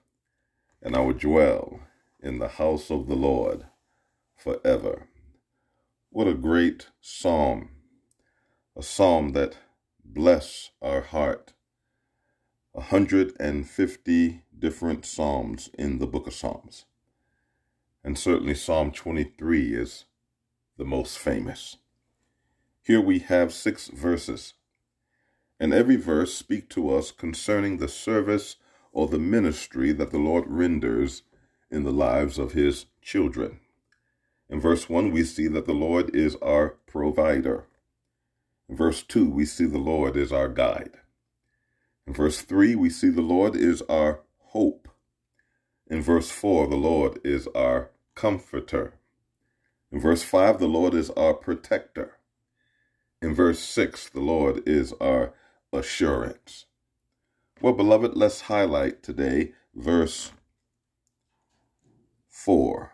and 0.82 0.96
I 0.96 1.02
will 1.02 1.14
dwell 1.14 1.80
in 2.20 2.40
the 2.40 2.48
house 2.48 2.90
of 2.90 3.08
the 3.08 3.16
Lord 3.16 3.68
forever. 4.36 5.08
What 6.16 6.28
a 6.28 6.36
great 6.36 6.90
psalm, 7.02 7.70
a 8.78 8.84
psalm 8.84 9.32
that 9.32 9.58
bless 10.06 10.70
our 10.80 11.02
heart. 11.02 11.54
150 12.74 14.44
different 14.60 15.06
psalms 15.08 15.72
in 15.74 15.98
the 15.98 16.06
book 16.06 16.28
of 16.28 16.36
Psalms. 16.36 16.86
And 18.04 18.16
certainly 18.16 18.54
Psalm 18.54 18.92
23 18.92 19.74
is 19.74 20.06
the 20.78 20.86
most 20.86 21.18
famous. 21.18 21.78
Here 22.84 23.02
we 23.02 23.18
have 23.18 23.52
six 23.52 23.88
verses, 23.88 24.54
and 25.60 25.74
every 25.74 25.96
verse 25.96 26.36
speak 26.36 26.70
to 26.70 26.94
us 26.94 27.10
concerning 27.10 27.78
the 27.78 27.88
service 27.88 28.58
or 28.92 29.08
the 29.08 29.18
ministry 29.18 29.92
that 29.94 30.12
the 30.12 30.20
Lord 30.20 30.44
renders 30.46 31.24
in 31.72 31.82
the 31.82 31.92
lives 31.92 32.38
of 32.38 32.52
his 32.52 32.86
children. 33.02 33.62
In 34.50 34.60
verse 34.60 34.90
1, 34.90 35.12
we 35.12 35.24
see 35.24 35.48
that 35.48 35.66
the 35.66 35.74
Lord 35.74 36.16
is 36.16 36.36
our 36.42 36.76
provider. 36.86 37.66
In 38.70 38.76
verse 38.76 39.04
2, 39.04 39.30
we 39.30 39.46
see 39.46 39.66
the 39.66 39.78
Lord 39.78 40.16
is 40.16 40.32
our 40.32 40.48
guide. 40.48 40.98
In 42.06 42.14
verse 42.14 42.42
3, 42.42 42.76
we 42.76 42.90
see 42.90 43.10
the 43.10 43.22
Lord 43.22 43.56
is 43.56 43.82
our 43.84 44.22
hope. 44.38 44.88
In 45.88 46.02
verse 46.02 46.30
4, 46.30 46.68
the 46.68 46.76
Lord 46.76 47.20
is 47.24 47.48
our 47.56 47.92
comforter. 48.16 48.94
In 49.92 50.00
verse 50.00 50.24
5, 50.24 50.60
the 50.60 50.68
Lord 50.68 50.94
is 50.94 51.10
our 51.12 51.34
protector. 51.34 52.18
In 53.22 53.34
verse 53.34 53.60
6, 53.60 54.10
the 54.10 54.20
Lord 54.20 54.68
is 54.68 54.94
our 55.00 55.34
assurance. 55.72 56.66
Well, 57.62 57.74
beloved, 57.74 58.16
let's 58.16 58.42
highlight 58.42 59.04
today 59.04 59.54
verse 59.76 60.32
4. 62.28 62.93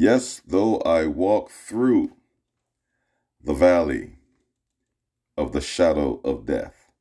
Yes, 0.00 0.40
though 0.46 0.76
I 0.82 1.08
walk 1.08 1.50
through 1.50 2.12
the 3.42 3.52
valley 3.52 4.12
of 5.36 5.50
the 5.50 5.60
shadow 5.60 6.20
of 6.22 6.46
death, 6.46 6.92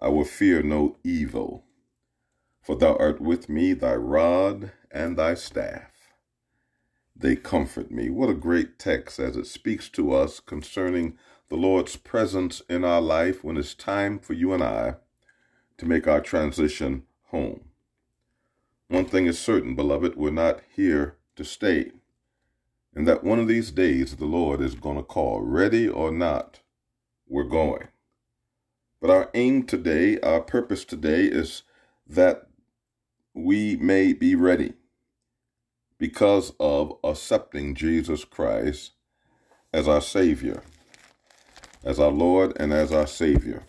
I 0.00 0.10
will 0.10 0.24
fear 0.24 0.62
no 0.62 0.98
evil, 1.02 1.64
for 2.62 2.76
thou 2.76 2.94
art 2.94 3.20
with 3.20 3.48
me, 3.48 3.72
thy 3.72 3.96
rod 3.96 4.70
and 4.88 5.16
thy 5.16 5.34
staff 5.34 6.12
they 7.16 7.34
comfort 7.34 7.90
me. 7.90 8.08
What 8.08 8.30
a 8.30 8.34
great 8.34 8.78
text 8.78 9.18
as 9.18 9.36
it 9.36 9.48
speaks 9.48 9.88
to 9.88 10.12
us 10.12 10.38
concerning 10.38 11.18
the 11.48 11.56
Lord's 11.56 11.96
presence 11.96 12.62
in 12.68 12.84
our 12.84 13.00
life 13.00 13.42
when 13.42 13.56
it's 13.56 13.74
time 13.74 14.20
for 14.20 14.34
you 14.34 14.52
and 14.52 14.62
I 14.62 14.94
to 15.78 15.86
make 15.86 16.06
our 16.06 16.20
transition 16.20 17.02
home. 17.30 17.64
One 18.86 19.06
thing 19.06 19.26
is 19.26 19.40
certain, 19.40 19.74
beloved, 19.74 20.14
we're 20.14 20.30
not 20.30 20.60
here 20.72 21.16
to 21.36 21.44
stay. 21.44 21.92
And 22.94 23.06
that 23.06 23.24
one 23.24 23.38
of 23.38 23.48
these 23.48 23.70
days 23.70 24.16
the 24.16 24.24
Lord 24.24 24.60
is 24.60 24.74
going 24.74 24.96
to 24.96 25.02
call, 25.02 25.40
ready 25.40 25.88
or 25.88 26.10
not, 26.10 26.60
we're 27.28 27.44
going. 27.44 27.88
But 29.00 29.10
our 29.10 29.30
aim 29.34 29.64
today, 29.64 30.18
our 30.20 30.40
purpose 30.40 30.84
today 30.84 31.24
is 31.24 31.62
that 32.08 32.48
we 33.34 33.76
may 33.76 34.12
be 34.12 34.34
ready 34.34 34.72
because 35.98 36.52
of 36.58 36.94
accepting 37.04 37.74
Jesus 37.74 38.24
Christ 38.24 38.92
as 39.72 39.86
our 39.86 40.00
Savior, 40.00 40.62
as 41.84 42.00
our 42.00 42.10
Lord 42.10 42.56
and 42.58 42.72
as 42.72 42.92
our 42.92 43.06
Savior. 43.06 43.64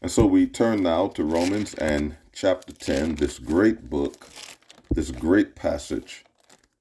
And 0.00 0.10
so 0.10 0.26
we 0.26 0.46
turn 0.46 0.82
now 0.82 1.08
to 1.08 1.24
Romans 1.24 1.74
and 1.74 2.16
chapter 2.32 2.72
10, 2.72 3.16
this 3.16 3.38
great 3.38 3.88
book, 3.90 4.28
this 4.90 5.10
great 5.10 5.56
passage, 5.56 6.24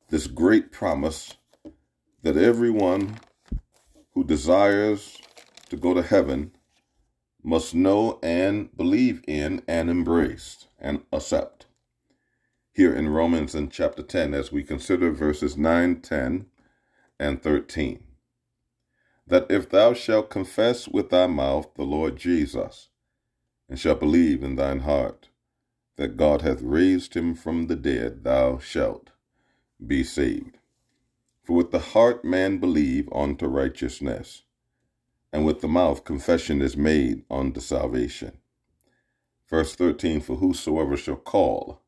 this 0.10 0.28
great 0.28 0.72
promise 0.72 1.36
that 2.24 2.38
everyone 2.38 3.18
who 4.14 4.24
desires 4.24 5.18
to 5.70 5.76
go 5.76 5.94
to 5.94 6.02
heaven 6.02 6.52
must 7.44 7.76
know 7.76 8.20
and 8.24 8.76
believe 8.76 9.22
in 9.28 9.62
and 9.68 9.90
embrace 9.90 10.68
and 10.80 11.04
accept. 11.12 11.66
Here 12.72 12.96
in 12.96 13.10
Romans 13.10 13.54
in 13.54 13.70
chapter 13.70 14.04
10, 14.04 14.34
as 14.34 14.52
we 14.52 14.64
consider 14.64 15.12
verses 15.12 15.58
9, 15.58 16.02
10, 16.02 16.46
and 17.20 17.42
13, 17.42 18.04
that 19.26 19.48
if 19.50 19.70
thou 19.70 19.94
shalt 19.94 20.30
confess 20.30 20.88
with 20.88 21.10
thy 21.10 21.28
mouth 21.28 21.74
the 21.76 21.84
Lord 21.84 22.16
Jesus, 22.18 22.90
and 23.68 23.78
shalt 23.78 24.00
believe 24.00 24.44
in 24.44 24.56
thine 24.56 24.80
heart 24.80 25.30
that 25.98 26.16
God 26.16 26.44
hath 26.44 26.62
raised 26.62 27.16
him 27.16 27.36
from 27.36 27.68
the 27.68 27.76
dead, 27.76 28.24
thou 28.24 28.60
shalt 28.60 29.10
be 29.86 30.04
saved. 30.04 30.58
For 31.44 31.56
with 31.56 31.72
the 31.72 31.80
heart 31.80 32.26
man 32.26 32.58
believe 32.58 33.10
unto 33.14 33.48
righteousness, 33.48 34.44
and 35.32 35.46
with 35.46 35.62
the 35.62 35.68
mouth 35.68 36.04
confession 36.04 36.62
is 36.62 36.78
made 36.78 37.24
unto 37.30 37.60
salvation. 37.60 38.38
Verse 39.50 39.76
13 39.76 40.22
For 40.22 40.38
whosoever 40.38 40.98
shall 40.98 41.16
call 41.16 41.82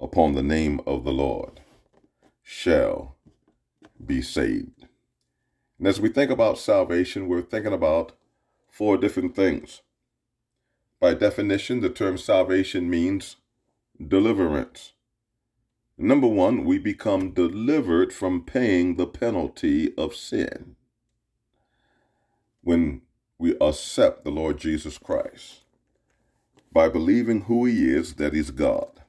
upon 0.00 0.34
the 0.34 0.42
name 0.42 0.80
of 0.86 1.04
the 1.04 1.12
Lord 1.12 1.60
shall 2.42 3.16
be 4.04 4.22
saved. 4.22 4.86
And 5.78 5.86
as 5.88 6.00
we 6.00 6.08
think 6.08 6.30
about 6.30 6.58
salvation, 6.58 7.28
we're 7.28 7.42
thinking 7.42 7.72
about 7.72 8.12
four 8.70 8.96
different 8.96 9.34
things. 9.34 9.82
By 11.00 11.14
definition, 11.14 11.80
the 11.80 11.90
term 11.90 12.18
salvation 12.18 12.90
means 12.90 13.36
deliverance. 14.06 14.92
Number 16.00 16.28
one, 16.28 16.64
we 16.64 16.78
become 16.78 17.32
delivered 17.32 18.12
from 18.12 18.44
paying 18.44 18.94
the 18.94 19.06
penalty 19.06 19.92
of 19.98 20.14
sin. 20.14 20.76
When 22.62 23.02
we 23.36 23.56
accept 23.60 24.22
the 24.22 24.30
Lord 24.30 24.58
Jesus 24.58 24.96
Christ 24.96 25.62
by 26.70 26.88
believing 26.88 27.42
who 27.42 27.64
He 27.64 27.90
is, 27.90 28.14
that 28.14 28.32
He's 28.32 28.52
God, 28.52 29.02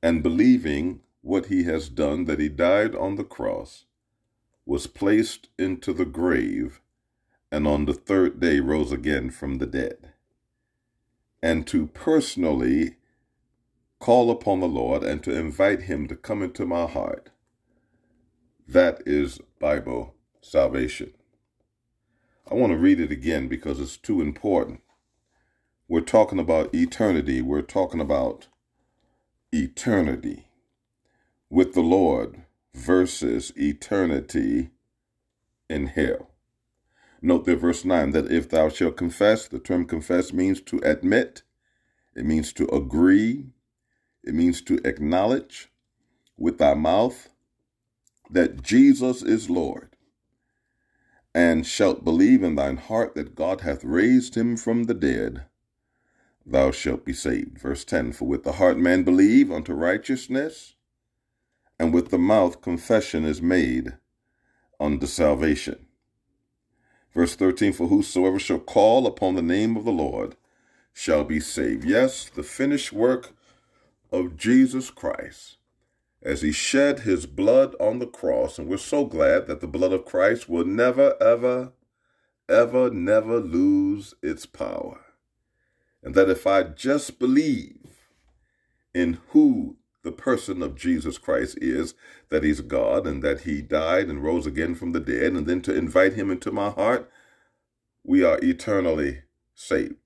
and 0.00 0.22
believing 0.22 1.00
what 1.22 1.46
He 1.46 1.64
has 1.64 1.88
done, 1.88 2.26
that 2.26 2.38
He 2.38 2.48
died 2.48 2.94
on 2.94 3.16
the 3.16 3.24
cross, 3.24 3.86
was 4.64 4.86
placed 4.86 5.48
into 5.58 5.92
the 5.92 6.04
grave, 6.04 6.80
and 7.50 7.66
on 7.66 7.86
the 7.86 7.94
third 7.94 8.38
day 8.38 8.60
rose 8.60 8.92
again 8.92 9.30
from 9.30 9.58
the 9.58 9.66
dead. 9.66 10.12
And 11.42 11.66
to 11.66 11.88
personally 11.88 12.96
call 13.98 14.30
upon 14.30 14.60
the 14.60 14.68
Lord 14.68 15.02
and 15.02 15.22
to 15.24 15.34
invite 15.34 15.82
Him 15.82 16.06
to 16.08 16.16
come 16.16 16.42
into 16.42 16.66
my 16.66 16.86
heart. 16.86 17.30
That 18.68 19.02
is 19.06 19.40
Bible 19.60 20.14
salvation. 20.40 21.12
I 22.50 22.54
want 22.54 22.72
to 22.72 22.78
read 22.78 23.00
it 23.00 23.10
again 23.10 23.48
because 23.48 23.80
it's 23.80 23.96
too 23.96 24.20
important. 24.20 24.80
We're 25.88 26.00
talking 26.00 26.38
about 26.38 26.74
eternity. 26.74 27.42
We're 27.42 27.62
talking 27.62 28.00
about 28.00 28.48
eternity 29.52 30.48
with 31.50 31.74
the 31.74 31.80
Lord 31.80 32.42
versus 32.74 33.52
eternity 33.56 34.70
in 35.68 35.86
hell. 35.86 36.30
Note 37.22 37.46
there, 37.46 37.56
verse 37.56 37.84
9, 37.84 38.10
that 38.10 38.30
if 38.30 38.48
thou 38.48 38.68
shalt 38.68 38.96
confess, 38.96 39.48
the 39.48 39.58
term 39.58 39.86
confess 39.86 40.32
means 40.32 40.60
to 40.62 40.78
admit, 40.84 41.42
it 42.14 42.24
means 42.24 42.52
to 42.54 42.66
agree, 42.68 43.46
it 44.26 44.34
means 44.34 44.60
to 44.62 44.80
acknowledge 44.84 45.70
with 46.36 46.58
thy 46.58 46.74
mouth 46.74 47.28
that 48.28 48.62
Jesus 48.62 49.22
is 49.22 49.48
Lord, 49.48 49.96
and 51.34 51.66
shalt 51.66 52.04
believe 52.04 52.42
in 52.42 52.56
thine 52.56 52.76
heart 52.76 53.14
that 53.14 53.36
God 53.36 53.60
hath 53.60 53.84
raised 53.84 54.34
him 54.34 54.56
from 54.56 54.84
the 54.84 54.94
dead, 54.94 55.44
thou 56.44 56.72
shalt 56.72 57.04
be 57.04 57.12
saved. 57.12 57.58
Verse 57.58 57.84
10 57.84 58.12
For 58.12 58.26
with 58.26 58.42
the 58.42 58.52
heart 58.52 58.78
man 58.78 59.04
believe 59.04 59.52
unto 59.52 59.72
righteousness, 59.72 60.74
and 61.78 61.94
with 61.94 62.10
the 62.10 62.18
mouth 62.18 62.60
confession 62.60 63.24
is 63.24 63.40
made 63.40 63.94
unto 64.80 65.06
salvation. 65.06 65.86
Verse 67.14 67.36
13 67.36 67.72
For 67.72 67.86
whosoever 67.86 68.38
shall 68.38 68.58
call 68.58 69.06
upon 69.06 69.36
the 69.36 69.42
name 69.42 69.76
of 69.76 69.84
the 69.84 69.92
Lord 69.92 70.36
shall 70.92 71.22
be 71.22 71.38
saved. 71.38 71.84
Yes, 71.84 72.28
the 72.28 72.42
finished 72.42 72.92
work 72.92 73.35
of 74.12 74.36
Jesus 74.36 74.90
Christ 74.90 75.56
as 76.22 76.42
he 76.42 76.52
shed 76.52 77.00
his 77.00 77.26
blood 77.26 77.74
on 77.78 77.98
the 77.98 78.06
cross. 78.06 78.58
And 78.58 78.68
we're 78.68 78.78
so 78.78 79.04
glad 79.04 79.46
that 79.46 79.60
the 79.60 79.66
blood 79.68 79.92
of 79.92 80.04
Christ 80.04 80.48
will 80.48 80.64
never, 80.64 81.14
ever, 81.22 81.72
ever, 82.48 82.90
never 82.90 83.38
lose 83.40 84.14
its 84.22 84.46
power. 84.46 85.00
And 86.02 86.14
that 86.14 86.28
if 86.28 86.46
I 86.46 86.64
just 86.64 87.18
believe 87.18 87.78
in 88.94 89.18
who 89.28 89.76
the 90.02 90.12
person 90.12 90.62
of 90.62 90.76
Jesus 90.76 91.18
Christ 91.18 91.58
is, 91.60 91.94
that 92.28 92.44
he's 92.44 92.60
God 92.60 93.06
and 93.06 93.22
that 93.22 93.40
he 93.40 93.60
died 93.60 94.08
and 94.08 94.22
rose 94.22 94.46
again 94.46 94.74
from 94.74 94.92
the 94.92 95.00
dead, 95.00 95.32
and 95.32 95.46
then 95.46 95.60
to 95.62 95.76
invite 95.76 96.14
him 96.14 96.30
into 96.30 96.52
my 96.52 96.70
heart, 96.70 97.10
we 98.04 98.22
are 98.22 98.38
eternally 98.42 99.22
saved. 99.54 100.05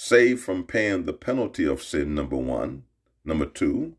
Saved 0.00 0.42
from 0.42 0.62
paying 0.62 1.06
the 1.06 1.12
penalty 1.12 1.64
of 1.64 1.82
sin, 1.82 2.14
number 2.14 2.36
one. 2.36 2.84
Number 3.24 3.46
two, 3.46 3.96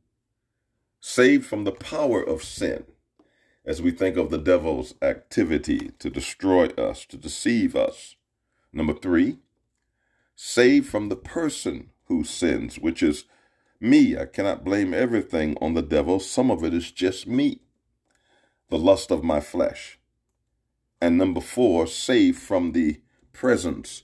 saved 1.01 1.45
from 1.45 1.65
the 1.65 1.73
power 1.73 2.23
of 2.23 2.41
sin 2.41 2.85
as 3.65 3.81
we 3.81 3.91
think 3.91 4.15
of 4.15 4.29
the 4.29 4.37
devil's 4.37 4.93
activity 5.01 5.91
to 5.99 6.09
destroy 6.09 6.67
us, 6.67 7.05
to 7.07 7.17
deceive 7.17 7.75
us. 7.75 8.15
Number 8.71 8.93
three, 8.93 9.39
saved 10.37 10.87
from 10.87 11.09
the 11.09 11.17
person 11.17 11.89
who 12.05 12.23
sins, 12.23 12.79
which 12.79 13.03
is 13.03 13.25
me. 13.81 14.17
I 14.17 14.23
cannot 14.23 14.63
blame 14.63 14.93
everything 14.93 15.57
on 15.59 15.73
the 15.73 15.81
devil. 15.81 16.21
Some 16.21 16.49
of 16.49 16.63
it 16.63 16.73
is 16.73 16.93
just 16.93 17.27
me, 17.27 17.59
the 18.69 18.79
lust 18.79 19.11
of 19.11 19.21
my 19.21 19.41
flesh. 19.41 19.99
And 21.01 21.17
number 21.17 21.41
four, 21.41 21.87
saved 21.87 22.39
from 22.39 22.71
the 22.71 23.01
presence 23.33 24.03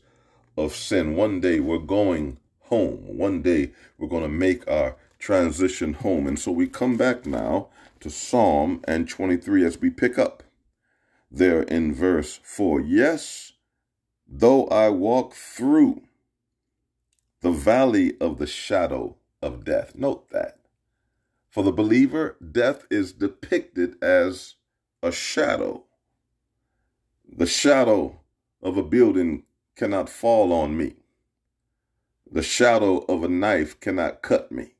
of 0.58 0.76
sin. 0.76 1.16
One 1.16 1.40
day 1.40 1.60
we're 1.60 1.78
going 1.78 2.40
home. 2.62 3.18
One 3.18 3.42
day 3.42 3.72
we're 3.98 4.08
going 4.08 4.24
to 4.24 4.30
make 4.30 4.68
our 4.68 4.96
transition 5.20 5.94
home. 5.94 6.28
And 6.28 6.38
so 6.40 6.52
we 6.52 6.68
come 6.68 6.98
back 6.98 7.26
now 7.26 7.70
to 8.00 8.10
Psalm 8.10 8.82
and 8.88 9.10
23 9.10 9.66
as 9.66 9.80
we 9.80 9.90
pick 9.90 10.18
up 10.18 10.44
there 11.32 11.64
in 11.64 11.94
verse 11.94 12.40
4. 12.44 12.82
Yes, 12.82 13.54
though 14.28 14.68
I 14.68 14.90
walk 14.90 15.34
through 15.34 16.04
the 17.42 17.52
valley 17.52 18.16
of 18.20 18.38
the 18.38 18.48
shadow 18.48 19.18
of 19.42 19.64
death. 19.64 19.96
Note 19.96 20.30
that. 20.32 20.58
For 21.50 21.64
the 21.64 21.72
believer, 21.72 22.38
death 22.52 22.86
is 22.90 23.14
depicted 23.14 24.02
as 24.04 24.56
a 25.02 25.12
shadow. 25.12 25.84
The 27.32 27.46
shadow 27.46 28.20
of 28.62 28.78
a 28.78 28.84
building 28.84 29.44
cannot 29.76 30.10
fall 30.10 30.54
on 30.54 30.78
me. 30.78 30.96
The 32.32 32.42
shadow 32.42 33.00
of 33.10 33.24
a 33.24 33.28
knife 33.28 33.80
cannot 33.80 34.22
cut 34.22 34.52
me. 34.52 34.74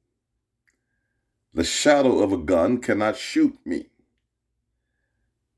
The 1.54 1.64
shadow 1.64 2.20
of 2.20 2.32
a 2.32 2.38
gun 2.38 2.80
cannot 2.80 3.16
shoot 3.16 3.58
me. 3.66 3.88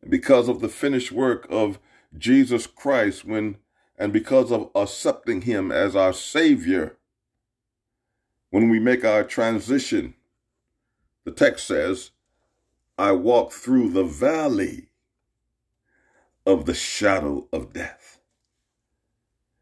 Because 0.08 0.48
of 0.48 0.60
the 0.62 0.70
finished 0.70 1.12
work 1.12 1.48
of 1.50 1.80
Jesus 2.18 2.68
Christ 2.68 3.26
when 3.26 3.58
and 3.98 4.14
because 4.14 4.52
of 4.52 4.70
accepting 4.76 5.42
him 5.42 5.72
as 5.72 5.96
our 5.96 6.14
savior 6.14 6.98
when 8.52 8.70
we 8.70 8.80
make 8.80 9.04
our 9.04 9.24
transition, 9.24 10.14
the 11.24 11.32
text 11.32 11.68
says, 11.68 12.12
I 12.98 13.12
walk 13.12 13.52
through 13.52 13.92
the 13.92 14.04
valley 14.04 14.90
of 16.46 16.66
the 16.66 16.74
shadow 16.74 17.48
of 17.52 17.74
death. 17.74 18.17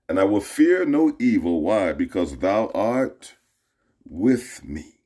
And 0.07 0.19
I 0.19 0.23
will 0.23 0.41
fear 0.41 0.85
no 0.85 1.15
evil. 1.19 1.61
Why? 1.61 1.93
Because 1.93 2.37
thou 2.37 2.71
art 2.75 3.35
with 4.03 4.63
me. 4.63 4.99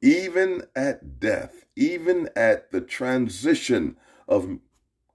Even 0.00 0.62
at 0.76 1.18
death, 1.18 1.64
even 1.74 2.28
at 2.36 2.70
the 2.70 2.80
transition 2.80 3.96
of 4.28 4.58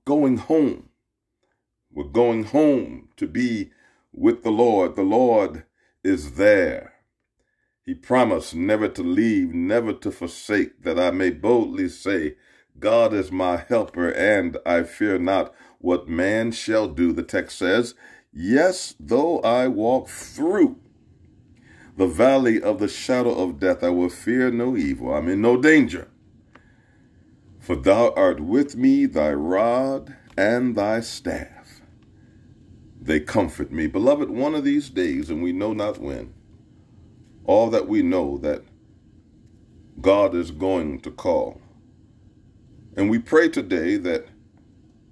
going 0.06 0.38
home, 0.38 0.90
we're 1.92 2.04
going 2.04 2.46
home 2.46 3.10
to 3.18 3.28
be 3.28 3.72
with 4.12 4.44
the 4.44 4.52
Lord. 4.52 4.96
The 4.96 5.04
Lord 5.04 5.66
is 6.04 6.34
there. 6.34 6.94
He 7.84 7.94
promised 7.94 8.56
never 8.56 8.88
to 8.90 9.04
leave, 9.04 9.54
never 9.54 9.94
to 9.94 10.12
forsake, 10.12 10.84
that 10.84 11.00
I 11.00 11.12
may 11.12 11.30
boldly 11.30 11.90
say, 11.90 12.36
God 12.80 13.14
is 13.14 13.32
my 13.32 13.58
helper, 13.58 14.10
and 14.10 14.58
I 14.66 14.84
fear 14.84 15.18
not 15.18 15.54
what 15.80 16.08
man 16.08 16.52
shall 16.52 16.88
do. 16.88 17.12
The 17.12 17.24
text 17.24 17.58
says, 17.58 17.96
Yes, 18.34 18.96
though 19.00 19.40
I 19.40 19.68
walk 19.68 20.08
through 20.08 20.80
the 21.98 22.08
valley 22.08 22.62
of 22.62 22.80
the 22.80 22.88
shadow 22.88 23.32
of 23.32 23.60
death, 23.60 23.84
I 23.84 23.90
will 23.90 24.10
fear 24.10 24.52
no 24.52 24.78
evil. 24.78 25.14
I'm 25.14 25.28
in 25.28 25.42
no 25.42 25.58
danger. 25.62 26.08
For 27.60 27.76
thou 27.76 28.14
art 28.16 28.40
with 28.40 28.76
me, 28.76 29.06
thy 29.06 29.34
rod 29.34 30.16
and 30.38 30.76
thy 30.76 31.02
staff, 31.02 31.82
they 33.02 33.20
comfort 33.20 33.72
me. 33.72 33.88
Beloved, 33.88 34.30
one 34.30 34.56
of 34.56 34.64
these 34.64 34.90
days, 34.90 35.30
and 35.30 35.44
we 35.44 35.52
know 35.52 35.74
not 35.74 36.00
when, 36.00 36.34
all 37.46 37.70
that 37.70 37.88
we 37.88 38.02
know 38.02 38.38
that 38.40 38.64
God 40.00 40.34
is 40.34 40.52
going 40.52 41.02
to 41.02 41.12
call. 41.12 41.62
And 42.96 43.10
we 43.10 43.20
pray 43.20 43.50
today 43.50 43.98
that 43.98 44.28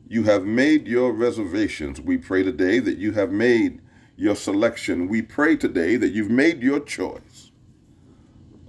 you 0.09 0.23
have 0.23 0.43
made 0.43 0.87
your 0.87 1.13
reservations. 1.13 2.01
We 2.01 2.17
pray 2.17 2.41
today 2.41 2.79
that 2.79 2.97
you 2.97 3.11
have 3.11 3.31
made 3.31 3.79
your 4.15 4.35
selection. 4.35 5.07
We 5.07 5.21
pray 5.21 5.55
today 5.55 5.97
that 5.97 6.09
you've 6.09 6.31
made 6.31 6.63
your 6.63 6.79
choice, 6.79 7.51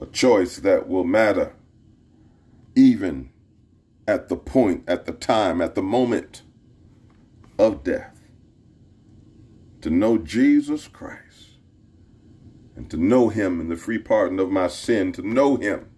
a 0.01 0.07
choice 0.07 0.57
that 0.59 0.87
will 0.87 1.05
matter 1.05 1.55
even 2.77 3.31
at 4.07 4.29
the 4.29 4.37
point, 4.37 4.85
at 4.87 5.07
the 5.07 5.13
time, 5.13 5.63
at 5.63 5.75
the 5.75 5.83
moment 5.83 6.43
of 7.59 7.83
death. 7.83 8.21
To 9.81 9.89
know 9.89 10.19
Jesus 10.19 10.89
Christ 10.89 11.57
and 12.77 12.91
to 12.91 12.99
know 12.99 13.31
him 13.31 13.63
in 13.63 13.71
the 13.71 13.77
free 13.77 13.99
pardon 13.99 14.39
of 14.39 14.51
my 14.51 14.69
sin, 14.69 15.11
to 15.13 15.27
know 15.27 15.57
him 15.57 15.89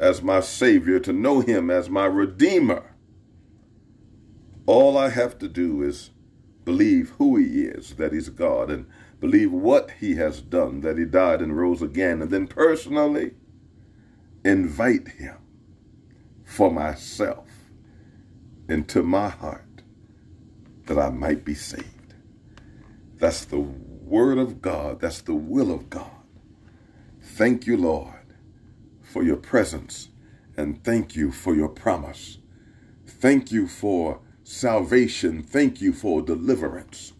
as 0.00 0.22
my 0.22 0.40
Savior, 0.40 0.98
to 1.00 1.12
know 1.12 1.40
him 1.40 1.70
as 1.70 1.90
my 1.90 2.06
Redeemer. 2.06 2.91
All 4.66 4.98
I 4.98 5.10
have 5.10 5.38
to 5.40 5.48
do 5.48 5.82
is 5.82 6.10
believe 6.64 7.10
who 7.18 7.36
he 7.36 7.64
is, 7.64 7.96
that 7.96 8.12
he's 8.12 8.30
God, 8.30 8.70
and 8.70 8.86
believe 9.20 9.52
what 9.52 9.92
he 10.00 10.16
has 10.16 10.42
done, 10.42 10.80
that 10.82 10.98
he 10.98 11.04
died 11.04 11.42
and 11.42 11.56
rose 11.56 11.82
again, 11.82 12.22
and 12.22 12.30
then 12.30 12.46
personally 12.48 13.32
invite 14.44 15.08
him 15.08 15.36
for 16.44 16.70
myself 16.70 17.48
into 18.68 19.02
my 19.02 19.28
heart 19.28 19.82
that 20.86 20.98
I 20.98 21.10
might 21.10 21.44
be 21.44 21.54
saved. 21.54 22.14
That's 23.18 23.44
the 23.46 23.60
word 23.60 24.38
of 24.38 24.62
God. 24.62 25.00
That's 25.00 25.22
the 25.22 25.34
will 25.34 25.72
of 25.72 25.90
God. 25.90 26.10
Thank 27.20 27.66
you, 27.66 27.76
Lord, 27.76 28.14
for 29.02 29.22
your 29.24 29.36
presence, 29.36 30.10
and 30.56 30.82
thank 30.84 31.16
you 31.16 31.32
for 31.32 31.54
your 31.54 31.68
promise. 31.68 32.38
Thank 33.06 33.52
you 33.52 33.68
for 33.68 34.20
salvation. 34.52 35.42
Thank 35.42 35.80
you 35.80 35.92
for 35.92 36.20
deliverance. 36.20 37.14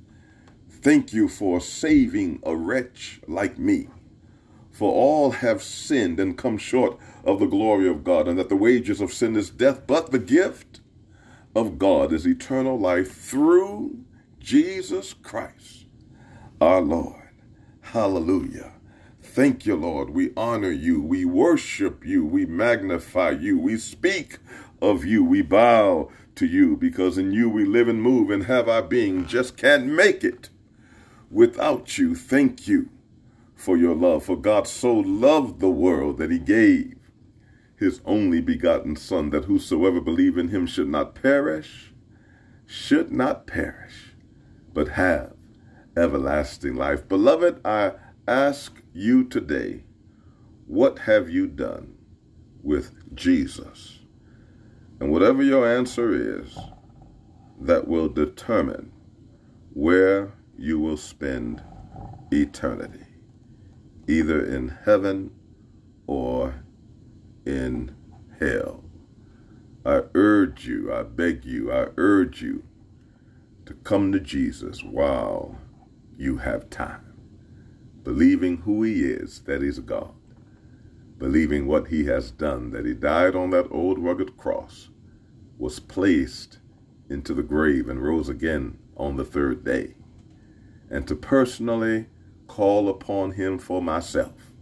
Thank 0.68 1.12
you 1.12 1.28
for 1.28 1.60
saving 1.60 2.40
a 2.44 2.54
wretch 2.54 3.20
like 3.26 3.58
me. 3.58 3.88
For 4.70 4.92
all 4.92 5.30
have 5.32 5.62
sinned 5.62 6.20
and 6.20 6.36
come 6.36 6.58
short 6.58 6.98
of 7.24 7.40
the 7.40 7.46
glory 7.46 7.88
of 7.88 8.04
God, 8.04 8.28
and 8.28 8.38
that 8.38 8.48
the 8.48 8.56
wages 8.56 9.00
of 9.00 9.12
sin 9.12 9.36
is 9.36 9.50
death, 9.50 9.86
but 9.86 10.10
the 10.10 10.18
gift 10.18 10.80
of 11.54 11.78
God 11.78 12.12
is 12.12 12.26
eternal 12.26 12.78
life 12.78 13.14
through 13.14 14.04
Jesus 14.38 15.14
Christ, 15.14 15.86
our 16.60 16.80
Lord. 16.80 17.30
Hallelujah. 17.80 18.72
Thank 19.22 19.64
you, 19.66 19.76
Lord. 19.76 20.10
We 20.10 20.32
honor 20.36 20.70
you. 20.70 21.00
We 21.00 21.24
worship 21.24 22.04
you. 22.04 22.24
We 22.24 22.44
magnify 22.44 23.30
you. 23.30 23.58
We 23.58 23.78
speak 23.78 24.38
of 24.82 25.04
you. 25.04 25.24
We 25.24 25.42
bow 25.42 26.10
to 26.36 26.46
you 26.46 26.76
because 26.76 27.18
in 27.18 27.32
you 27.32 27.48
we 27.48 27.64
live 27.64 27.88
and 27.88 28.02
move 28.02 28.30
and 28.30 28.44
have 28.44 28.68
our 28.68 28.82
being. 28.82 29.26
Just 29.26 29.56
can't 29.56 29.86
make 29.86 30.24
it 30.24 30.50
without 31.30 31.98
you. 31.98 32.14
Thank 32.14 32.66
you 32.68 32.88
for 33.54 33.76
your 33.76 33.94
love. 33.94 34.24
For 34.24 34.36
God 34.36 34.66
so 34.66 34.94
loved 34.94 35.60
the 35.60 35.70
world 35.70 36.18
that 36.18 36.30
he 36.30 36.38
gave 36.38 36.94
his 37.76 38.00
only 38.04 38.40
begotten 38.40 38.94
Son, 38.94 39.30
that 39.30 39.46
whosoever 39.46 40.00
believe 40.00 40.38
in 40.38 40.48
him 40.48 40.66
should 40.66 40.88
not 40.88 41.16
perish, 41.16 41.92
should 42.64 43.10
not 43.10 43.46
perish, 43.46 44.14
but 44.72 44.90
have 44.90 45.34
everlasting 45.96 46.76
life. 46.76 47.08
Beloved, 47.08 47.60
I 47.64 47.94
ask 48.28 48.80
you 48.94 49.24
today, 49.24 49.82
what 50.66 51.00
have 51.00 51.28
you 51.28 51.48
done 51.48 51.96
with 52.62 52.94
Jesus? 53.16 53.98
And 55.02 55.10
whatever 55.10 55.42
your 55.42 55.66
answer 55.66 56.12
is, 56.14 56.56
that 57.60 57.88
will 57.88 58.08
determine 58.08 58.92
where 59.72 60.32
you 60.56 60.78
will 60.78 60.96
spend 60.96 61.60
eternity, 62.30 63.06
either 64.06 64.46
in 64.46 64.68
heaven 64.84 65.32
or 66.06 66.62
in 67.44 67.96
hell. 68.38 68.84
I 69.84 70.02
urge 70.14 70.68
you, 70.68 70.94
I 70.94 71.02
beg 71.02 71.44
you, 71.44 71.72
I 71.72 71.88
urge 71.96 72.40
you 72.40 72.62
to 73.66 73.74
come 73.74 74.12
to 74.12 74.20
Jesus 74.20 74.84
while 74.84 75.58
you 76.16 76.36
have 76.36 76.70
time, 76.70 77.12
believing 78.04 78.58
who 78.58 78.84
he 78.84 79.02
is, 79.02 79.40
that 79.46 79.62
he's 79.62 79.80
God, 79.80 80.14
believing 81.18 81.66
what 81.66 81.88
he 81.88 82.04
has 82.04 82.30
done, 82.30 82.70
that 82.70 82.86
he 82.86 82.94
died 82.94 83.34
on 83.34 83.50
that 83.50 83.66
old 83.72 83.98
rugged 83.98 84.36
cross, 84.36 84.90
was 85.58 85.78
placed 85.78 86.58
into 87.08 87.34
the 87.34 87.42
grave 87.42 87.88
and 87.88 88.02
rose 88.02 88.28
again 88.28 88.78
on 88.96 89.16
the 89.16 89.24
third 89.24 89.64
day, 89.64 89.94
and 90.90 91.06
to 91.08 91.14
personally 91.14 92.06
call 92.46 92.88
upon 92.88 93.32
him 93.32 93.58
for 93.58 93.80
myself 93.80 94.52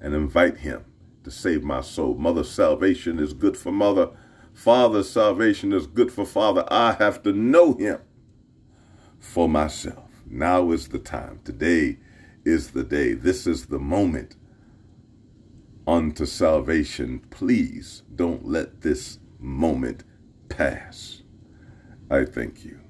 and 0.00 0.14
invite 0.14 0.58
him 0.58 0.84
to 1.24 1.30
save 1.30 1.64
my 1.64 1.80
soul. 1.80 2.14
Mother's 2.14 2.50
salvation 2.50 3.18
is 3.18 3.32
good 3.32 3.56
for 3.56 3.72
mother. 3.72 4.10
Father's 4.52 5.10
salvation 5.10 5.72
is 5.72 5.86
good 5.86 6.12
for 6.12 6.24
father. 6.24 6.64
I 6.68 6.92
have 6.92 7.22
to 7.24 7.32
know 7.32 7.74
him 7.74 8.00
for 9.18 9.48
myself. 9.48 10.10
Now 10.28 10.70
is 10.70 10.88
the 10.88 10.98
time. 10.98 11.40
Today 11.44 11.98
is 12.44 12.70
the 12.70 12.84
day. 12.84 13.14
This 13.14 13.46
is 13.46 13.66
the 13.66 13.78
moment 13.78 14.36
unto 15.86 16.26
salvation. 16.26 17.20
Please 17.30 18.02
don't 18.14 18.46
let 18.46 18.82
this 18.82 19.18
moment 19.38 20.04
pass. 20.48 21.22
I 22.10 22.24
thank 22.24 22.64
you. 22.64 22.85